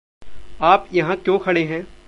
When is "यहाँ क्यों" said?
0.93-1.37